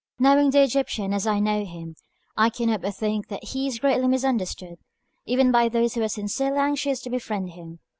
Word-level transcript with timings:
Knowing 0.17 0.49
the 0.49 0.63
Egyptian 0.63 1.13
as 1.13 1.27
I 1.27 1.39
know 1.39 1.63
him, 1.63 1.93
I 2.35 2.49
cannot 2.49 2.81
but 2.81 2.95
think 2.95 3.27
that 3.27 3.43
he 3.49 3.67
is 3.67 3.77
greatly 3.77 4.07
misunderstood, 4.07 4.79
even 5.27 5.51
by 5.51 5.69
those 5.69 5.93
who 5.93 6.01
are 6.01 6.09
sincerely 6.09 6.57
anxious 6.57 6.99
to 7.01 7.11
befriend 7.11 7.51
him. 7.51 7.77